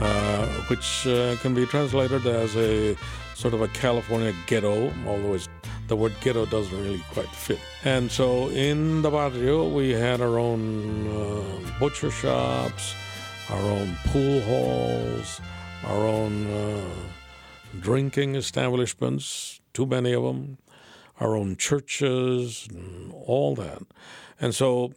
Uh, 0.00 0.46
which 0.66 1.06
uh, 1.06 1.36
can 1.36 1.54
be 1.54 1.64
translated 1.66 2.26
as 2.26 2.56
a 2.56 2.96
sort 3.36 3.54
of 3.54 3.62
a 3.62 3.68
California 3.68 4.34
ghetto, 4.46 4.92
although 5.06 5.38
the 5.86 5.94
word 5.94 6.12
ghetto 6.20 6.44
doesn't 6.46 6.76
really 6.76 7.02
quite 7.12 7.28
fit. 7.28 7.60
And 7.84 8.10
so 8.10 8.48
in 8.48 9.02
the 9.02 9.10
barrio, 9.10 9.68
we 9.68 9.90
had 9.90 10.20
our 10.20 10.38
own 10.38 11.06
uh, 11.08 11.78
butcher 11.78 12.10
shops, 12.10 12.94
our 13.48 13.62
own 13.62 13.96
pool 14.06 14.40
halls, 14.40 15.40
our 15.84 16.06
own 16.06 16.50
uh, 16.50 16.80
drinking 17.80 18.34
establishments, 18.34 19.60
too 19.72 19.86
many 19.86 20.12
of 20.14 20.24
them, 20.24 20.58
our 21.22 21.36
own 21.36 21.56
churches, 21.56 22.68
and 22.70 23.12
all 23.12 23.54
that. 23.54 23.82
And 24.40 24.54
so 24.54 24.92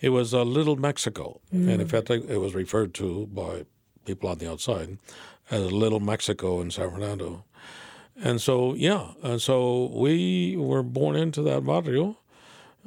it 0.00 0.10
was 0.10 0.32
a 0.32 0.42
little 0.42 0.76
Mexico. 0.76 1.40
Mm. 1.54 1.68
And 1.68 1.82
in 1.82 1.88
fact, 1.88 2.10
it 2.10 2.40
was 2.40 2.54
referred 2.54 2.94
to 2.94 3.26
by 3.26 3.64
people 4.04 4.28
on 4.28 4.38
the 4.38 4.50
outside 4.50 4.98
as 5.50 5.72
Little 5.72 6.00
Mexico 6.00 6.60
in 6.60 6.70
San 6.70 6.90
Fernando. 6.90 7.44
And 8.16 8.40
so, 8.40 8.74
yeah, 8.74 9.12
and 9.22 9.40
so 9.40 9.90
we 9.94 10.56
were 10.56 10.82
born 10.82 11.14
into 11.16 11.42
that 11.42 11.64
barrio. 11.64 12.18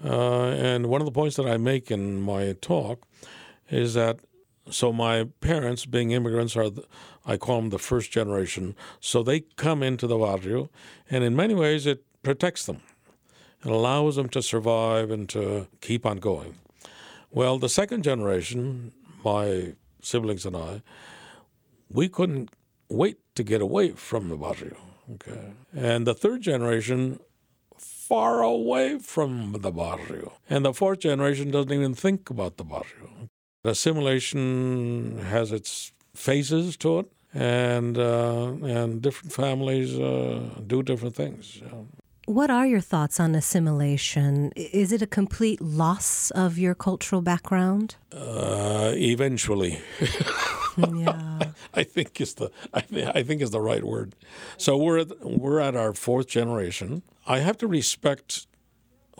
Uh, 0.03 0.47
and 0.69 0.87
one 0.87 1.01
of 1.01 1.05
the 1.05 1.11
points 1.11 1.35
that 1.37 1.45
I 1.45 1.57
make 1.57 1.91
in 1.91 2.21
my 2.21 2.53
talk 2.59 3.03
is 3.69 3.93
that 3.93 4.19
so 4.69 4.91
my 4.93 5.27
parents, 5.39 5.85
being 5.85 6.11
immigrants, 6.11 6.55
are 6.55 6.69
the, 6.69 6.85
I 7.25 7.37
call 7.37 7.61
them 7.61 7.69
the 7.69 7.79
first 7.79 8.11
generation. 8.11 8.75
So 8.99 9.23
they 9.23 9.41
come 9.55 9.83
into 9.83 10.07
the 10.07 10.17
barrio, 10.17 10.69
and 11.09 11.23
in 11.23 11.35
many 11.35 11.53
ways, 11.53 11.85
it 11.85 12.03
protects 12.23 12.65
them. 12.65 12.81
It 13.63 13.71
allows 13.71 14.15
them 14.15 14.29
to 14.29 14.41
survive 14.41 15.11
and 15.11 15.29
to 15.29 15.67
keep 15.81 16.05
on 16.05 16.17
going. 16.17 16.55
Well, 17.29 17.59
the 17.59 17.69
second 17.69 18.03
generation, 18.03 18.91
my 19.23 19.73
siblings 20.01 20.45
and 20.45 20.55
I, 20.55 20.81
we 21.89 22.09
couldn't 22.09 22.49
wait 22.89 23.17
to 23.35 23.43
get 23.43 23.61
away 23.61 23.91
from 23.91 24.29
the 24.29 24.35
barrio. 24.35 24.77
Okay. 25.13 25.53
And 25.75 26.07
the 26.07 26.13
third 26.13 26.41
generation, 26.41 27.19
far 27.77 28.41
away 28.41 28.99
from 28.99 29.55
the 29.61 29.71
barrio. 29.71 30.33
And 30.49 30.65
the 30.65 30.73
fourth 30.73 30.99
generation 30.99 31.51
doesn't 31.51 31.71
even 31.71 31.93
think 31.93 32.29
about 32.29 32.57
the 32.57 32.63
barrio. 32.63 33.29
Assimilation 33.63 35.19
has 35.29 35.51
its 35.51 35.93
phases 36.13 36.75
to 36.77 36.99
it, 36.99 37.11
and 37.33 37.97
uh, 37.97 38.53
and 38.63 39.01
different 39.01 39.31
families 39.31 39.97
uh, 39.99 40.41
do 40.65 40.83
different 40.83 41.15
things. 41.15 41.61
What 42.31 42.49
are 42.49 42.65
your 42.65 42.79
thoughts 42.79 43.19
on 43.19 43.35
assimilation? 43.35 44.53
Is 44.55 44.93
it 44.93 45.01
a 45.01 45.05
complete 45.05 45.59
loss 45.59 46.31
of 46.31 46.57
your 46.57 46.73
cultural 46.73 47.21
background? 47.21 47.97
Uh, 48.09 48.93
eventually. 48.95 49.81
yeah. 50.77 51.39
I 51.73 51.83
think 51.83 52.21
is 52.21 52.35
the 52.35 52.49
I, 52.73 52.83
I 53.15 53.23
think 53.23 53.41
is 53.41 53.51
the 53.51 53.59
right 53.59 53.83
word. 53.83 54.15
So 54.55 54.77
we're 54.77 54.99
at, 54.99 55.19
we're 55.19 55.59
at 55.59 55.75
our 55.75 55.93
fourth 55.93 56.27
generation. 56.27 57.01
I 57.27 57.39
have 57.39 57.57
to 57.57 57.67
respect 57.67 58.47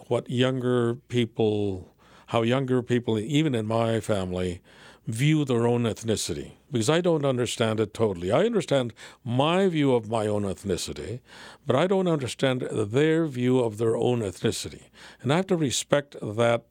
what 0.07 0.29
younger 0.29 0.95
people, 0.95 1.93
how 2.27 2.43
younger 2.43 2.81
people, 2.81 3.19
even 3.19 3.53
in 3.53 3.65
my 3.65 3.99
family, 3.99 4.61
view 5.07 5.45
their 5.45 5.65
own 5.67 5.83
ethnicity 5.83 6.51
because 6.71 6.89
I 6.89 7.01
don't 7.01 7.25
understand 7.25 7.79
it 7.79 7.93
totally. 7.93 8.31
I 8.31 8.45
understand 8.45 8.93
my 9.23 9.67
view 9.67 9.93
of 9.93 10.09
my 10.09 10.27
own 10.27 10.43
ethnicity, 10.43 11.19
but 11.65 11.75
I 11.75 11.87
don't 11.87 12.07
understand 12.07 12.61
their 12.71 13.25
view 13.25 13.59
of 13.59 13.77
their 13.77 13.97
own 13.97 14.21
ethnicity. 14.21 14.83
And 15.21 15.33
I 15.33 15.37
have 15.37 15.47
to 15.47 15.57
respect 15.57 16.15
that 16.21 16.63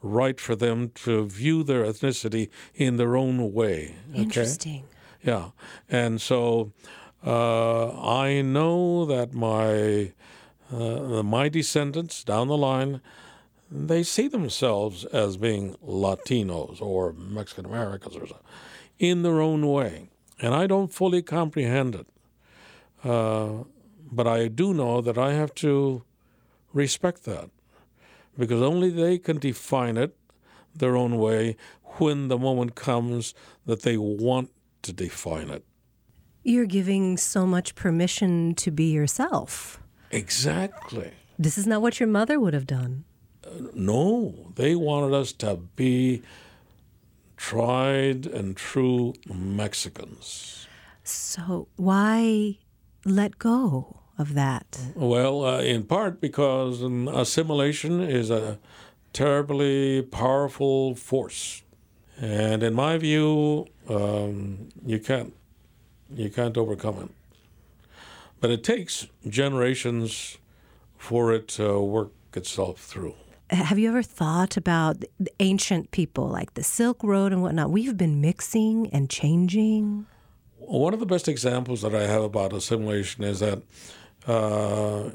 right 0.00 0.40
for 0.40 0.56
them 0.56 0.90
to 1.04 1.26
view 1.26 1.62
their 1.62 1.84
ethnicity 1.84 2.48
in 2.74 2.96
their 2.96 3.16
own 3.16 3.52
way. 3.52 3.94
Okay? 4.10 4.22
Interesting. 4.22 4.84
Yeah. 5.22 5.50
And 5.88 6.20
so 6.20 6.72
Uh, 7.24 7.86
I 8.26 8.42
know 8.42 9.06
that 9.06 9.32
my 9.32 10.10
uh, 10.72 11.22
my 11.22 11.48
descendants 11.48 12.24
down 12.24 12.48
the 12.48 12.56
line, 12.56 13.00
they 13.74 14.02
see 14.02 14.28
themselves 14.28 15.04
as 15.06 15.38
being 15.38 15.74
Latinos 15.84 16.80
or 16.82 17.14
Mexican 17.14 17.64
Americans 17.64 18.16
or 18.16 18.26
so, 18.26 18.38
in 18.98 19.22
their 19.22 19.40
own 19.40 19.66
way, 19.66 20.10
and 20.40 20.54
I 20.54 20.66
don't 20.66 20.92
fully 20.92 21.22
comprehend 21.22 21.94
it. 21.94 22.06
Uh, 23.02 23.64
but 24.10 24.26
I 24.26 24.48
do 24.48 24.74
know 24.74 25.00
that 25.00 25.16
I 25.16 25.32
have 25.32 25.54
to 25.56 26.04
respect 26.74 27.24
that 27.24 27.48
because 28.38 28.60
only 28.60 28.90
they 28.90 29.18
can 29.18 29.38
define 29.38 29.96
it 29.96 30.16
their 30.74 30.96
own 30.96 31.16
way 31.16 31.56
when 31.98 32.28
the 32.28 32.38
moment 32.38 32.74
comes 32.74 33.34
that 33.66 33.82
they 33.82 33.96
want 33.96 34.50
to 34.82 34.92
define 34.92 35.48
it. 35.48 35.64
You're 36.42 36.66
giving 36.66 37.16
so 37.16 37.46
much 37.46 37.74
permission 37.74 38.54
to 38.56 38.70
be 38.70 38.90
yourself. 38.92 39.80
Exactly. 40.10 41.12
This 41.38 41.56
is 41.56 41.66
not 41.66 41.82
what 41.82 42.00
your 42.00 42.08
mother 42.08 42.38
would 42.38 42.54
have 42.54 42.66
done. 42.66 43.04
No, 43.74 44.52
they 44.54 44.74
wanted 44.74 45.14
us 45.14 45.32
to 45.32 45.56
be 45.76 46.22
tried 47.36 48.26
and 48.26 48.56
true 48.56 49.14
Mexicans. 49.32 50.66
So, 51.04 51.68
why 51.76 52.58
let 53.04 53.38
go 53.38 54.00
of 54.18 54.34
that? 54.34 54.78
Well, 54.94 55.44
uh, 55.44 55.60
in 55.60 55.84
part 55.84 56.20
because 56.20 56.82
assimilation 56.82 58.00
is 58.00 58.30
a 58.30 58.58
terribly 59.12 60.02
powerful 60.02 60.94
force. 60.94 61.62
And 62.20 62.62
in 62.62 62.74
my 62.74 62.98
view, 62.98 63.66
um, 63.88 64.68
you 64.86 64.98
can't 64.98 65.34
you 66.14 66.30
can't 66.30 66.56
overcome 66.56 66.98
it. 67.04 67.10
But 68.40 68.50
it 68.50 68.62
takes 68.62 69.08
generations 69.26 70.38
for 70.98 71.32
it 71.32 71.48
to 71.48 71.80
work 71.80 72.12
itself 72.34 72.78
through. 72.80 73.14
Have 73.52 73.78
you 73.78 73.90
ever 73.90 74.02
thought 74.02 74.56
about 74.56 75.04
the 75.20 75.30
ancient 75.38 75.90
people 75.90 76.26
like 76.26 76.54
the 76.54 76.62
Silk 76.62 77.04
Road 77.04 77.32
and 77.32 77.42
whatnot? 77.42 77.70
We've 77.70 77.98
been 77.98 78.22
mixing 78.22 78.88
and 78.94 79.10
changing. 79.10 80.06
One 80.56 80.94
of 80.94 81.00
the 81.00 81.06
best 81.06 81.28
examples 81.28 81.82
that 81.82 81.94
I 81.94 82.06
have 82.06 82.22
about 82.22 82.54
assimilation 82.54 83.24
is 83.24 83.40
that, 83.40 83.60
uh, 84.26 85.10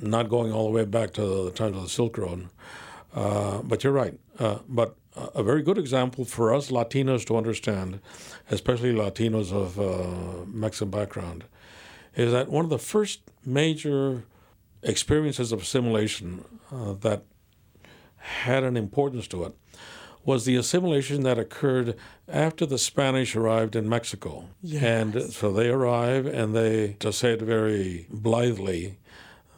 not 0.00 0.28
going 0.28 0.50
all 0.50 0.64
the 0.64 0.72
way 0.72 0.84
back 0.84 1.12
to 1.12 1.44
the 1.44 1.52
times 1.52 1.76
of 1.76 1.84
the 1.84 1.88
Silk 1.88 2.18
Road, 2.18 2.48
uh, 3.14 3.62
but 3.62 3.84
you're 3.84 3.92
right. 3.92 4.18
Uh, 4.40 4.58
but 4.68 4.96
a 5.14 5.44
very 5.44 5.62
good 5.62 5.78
example 5.78 6.24
for 6.24 6.52
us 6.52 6.72
Latinos 6.72 7.24
to 7.26 7.36
understand, 7.36 8.00
especially 8.50 8.92
Latinos 8.92 9.52
of 9.52 9.78
uh, 9.78 10.44
Mexican 10.46 10.90
background, 10.90 11.44
is 12.16 12.32
that 12.32 12.48
one 12.48 12.64
of 12.64 12.70
the 12.70 12.78
first 12.78 13.20
major 13.44 14.24
experiences 14.82 15.52
of 15.52 15.62
assimilation 15.62 16.44
uh, 16.72 16.92
that 16.94 17.22
had 18.26 18.64
an 18.64 18.76
importance 18.76 19.26
to 19.28 19.44
it 19.44 19.54
was 20.24 20.44
the 20.44 20.56
assimilation 20.56 21.22
that 21.22 21.38
occurred 21.38 21.96
after 22.28 22.66
the 22.66 22.78
Spanish 22.78 23.36
arrived 23.36 23.76
in 23.76 23.88
Mexico. 23.88 24.48
Yes. 24.60 24.82
And 24.82 25.22
so 25.32 25.52
they 25.52 25.68
arrive 25.68 26.26
and 26.26 26.54
they, 26.54 26.96
to 26.98 27.12
say 27.12 27.34
it 27.34 27.42
very 27.42 28.08
blithely, 28.10 28.98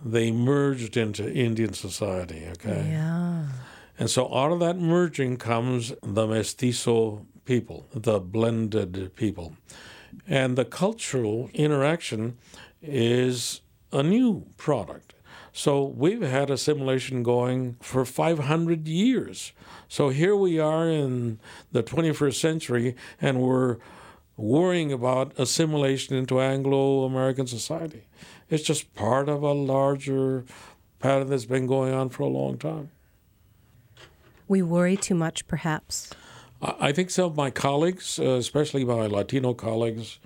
they 0.05 0.31
merged 0.31 0.97
into 0.97 1.33
Indian 1.33 1.73
society, 1.73 2.47
okay? 2.51 2.87
Yeah. 2.91 3.47
And 3.99 4.11
so 4.11 4.33
out 4.33 4.53
of 4.53 4.61
that 4.61 4.77
merging 4.77 5.39
comes 5.39 5.95
the 6.03 6.27
mestizo 6.27 7.27
people, 7.47 7.89
the 7.93 8.21
blended 8.21 9.17
people. 9.17 9.57
And 10.27 10.57
the 10.57 10.67
cultural 10.67 11.49
interaction 11.55 12.37
is 12.83 13.63
a 13.91 14.03
new 14.03 14.47
product. 14.59 15.15
So 15.59 15.83
we've 15.83 16.23
had 16.23 16.51
assimilation 16.51 17.25
going 17.25 17.79
for 17.81 18.05
500 18.05 18.87
years. 18.87 19.53
So 19.89 20.09
here 20.09 20.37
we 20.37 20.61
are 20.61 20.89
in 20.89 21.41
the 21.73 21.83
21st 21.83 22.37
century 22.37 22.95
and 23.21 23.41
we're 23.41 23.79
worrying 24.37 24.93
about 24.93 25.33
assimilation 25.37 26.15
into 26.15 26.41
Anglo 26.41 27.03
American 27.03 27.49
society. 27.49 28.05
It's 28.49 28.63
just 28.63 28.95
part 28.95 29.29
of 29.29 29.43
a 29.43 29.51
larger 29.51 30.45
pattern 31.01 31.29
that's 31.29 31.47
been 31.47 31.67
going 31.67 31.93
on 31.93 32.11
for 32.11 32.23
a 32.23 32.29
long 32.29 32.57
time. 32.57 32.93
We 34.47 34.63
worry 34.63 34.97
too 34.97 35.17
much, 35.17 35.45
perhaps. 35.49 36.11
I 36.63 36.93
think 36.93 37.11
some 37.11 37.25
of 37.25 37.37
my 37.37 37.51
colleagues, 37.51 38.21
uh, 38.21 38.37
especially 38.37 38.85
my 38.85 39.09
Latino 39.09 39.55
colleagues, 39.55 40.21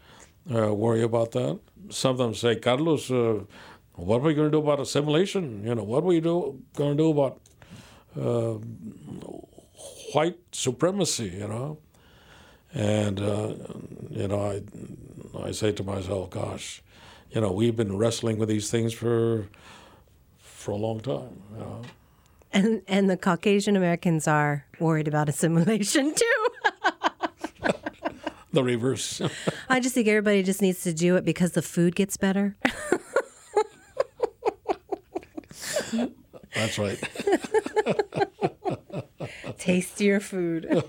uh, 0.54 0.74
worry 0.74 1.02
about 1.02 1.30
that. 1.32 1.58
Some 1.88 2.12
of 2.12 2.18
them 2.18 2.34
say, 2.34 2.56
Carlos, 2.56 3.10
uh, 3.10 3.44
what 3.94 4.16
are 4.16 4.24
we 4.24 4.34
going 4.34 4.48
to 4.48 4.50
do 4.50 4.58
about 4.58 4.80
assimilation? 4.80 5.64
You 5.64 5.74
know, 5.74 5.82
what 5.82 6.02
are 6.02 6.06
we 6.06 6.20
do, 6.20 6.60
going 6.74 6.96
to 6.96 7.02
do 7.02 7.10
about 7.10 7.40
uh, 8.20 8.58
white 10.12 10.38
supremacy, 10.52 11.28
you 11.28 11.48
know? 11.48 11.78
And, 12.74 13.20
uh, 13.20 13.54
you 14.10 14.28
know, 14.28 14.40
I, 14.40 14.62
I 15.46 15.52
say 15.52 15.72
to 15.72 15.84
myself, 15.84 16.30
gosh, 16.30 16.82
you 17.30 17.40
know, 17.40 17.52
we've 17.52 17.76
been 17.76 17.96
wrestling 17.96 18.38
with 18.38 18.48
these 18.48 18.70
things 18.70 18.92
for, 18.94 19.46
for 20.38 20.70
a 20.70 20.76
long 20.76 21.00
time, 21.00 21.42
you 21.52 21.58
know? 21.58 21.82
And 22.54 22.82
and 22.86 23.08
the 23.08 23.16
Caucasian 23.16 23.76
Americans 23.76 24.28
are 24.28 24.66
worried 24.78 25.08
about 25.08 25.28
assimilation 25.28 26.14
too. 26.14 26.46
the 28.52 28.62
reverse. 28.62 29.22
I 29.70 29.80
just 29.80 29.94
think 29.94 30.06
everybody 30.06 30.42
just 30.42 30.60
needs 30.60 30.82
to 30.82 30.92
do 30.92 31.16
it 31.16 31.24
because 31.24 31.52
the 31.52 31.62
food 31.62 31.94
gets 31.94 32.18
better. 32.18 32.54
That's 36.54 36.78
right. 36.78 36.98
Tastier 39.58 40.20
food. 40.20 40.66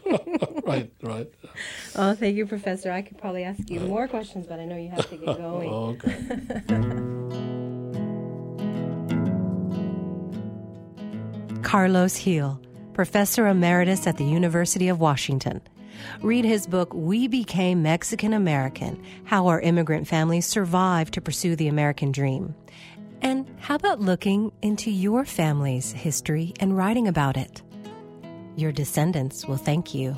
right, 0.65 0.91
right. 1.01 1.31
Oh, 1.95 2.13
thank 2.15 2.35
you, 2.35 2.45
Professor. 2.45 2.91
I 2.91 3.01
could 3.01 3.17
probably 3.17 3.43
ask 3.43 3.69
you 3.69 3.79
more 3.81 4.07
questions, 4.07 4.47
but 4.47 4.59
I 4.59 4.65
know 4.65 4.77
you 4.77 4.89
have 4.89 5.09
to 5.09 5.17
get 5.17 5.37
going. 5.37 5.69
Oh, 5.69 5.97
okay. 5.97 6.15
Carlos 11.63 12.23
Gil, 12.23 12.59
Professor 12.93 13.47
Emeritus 13.47 14.05
at 14.05 14.17
the 14.17 14.25
University 14.25 14.89
of 14.89 14.99
Washington. 14.99 15.61
Read 16.21 16.45
his 16.45 16.67
book, 16.67 16.93
We 16.93 17.27
Became 17.27 17.81
Mexican 17.81 18.33
American 18.33 19.01
How 19.25 19.47
Our 19.47 19.61
Immigrant 19.61 20.07
Families 20.07 20.45
Survived 20.45 21.13
to 21.13 21.21
Pursue 21.21 21.55
the 21.55 21.67
American 21.67 22.11
Dream. 22.11 22.55
And 23.23 23.49
how 23.61 23.75
about 23.75 24.01
looking 24.01 24.51
into 24.61 24.91
your 24.91 25.23
family's 25.23 25.93
history 25.93 26.53
and 26.59 26.75
writing 26.75 27.07
about 27.07 27.37
it? 27.37 27.61
Your 28.57 28.73
descendants 28.73 29.47
will 29.47 29.57
thank 29.57 29.93
you. 29.95 30.15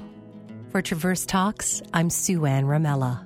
For 0.71 0.81
Traverse 0.81 1.25
Talks, 1.25 1.83
I'm 1.93 2.09
Sue 2.09 2.45
Ann 2.45 2.65
Ramella. 2.65 3.23